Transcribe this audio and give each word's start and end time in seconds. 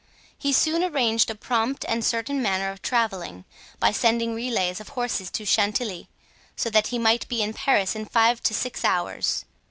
He 0.35 0.51
soon 0.51 0.83
arranged 0.83 1.29
a 1.29 1.35
prompt 1.35 1.85
and 1.87 2.03
certain 2.03 2.41
manner 2.41 2.71
of 2.71 2.81
traveling, 2.81 3.45
by 3.79 3.91
sending 3.91 4.33
relays 4.33 4.79
of 4.79 4.89
horses 4.89 5.29
to 5.29 5.45
Chantilly, 5.45 6.09
so 6.55 6.71
that 6.71 6.87
he 6.87 6.97
might 6.97 7.27
be 7.27 7.43
in 7.43 7.53
Paris 7.53 7.95
in 7.95 8.05
five 8.07 8.41
or 8.43 8.53
six 8.55 8.83
hours. 8.83 9.45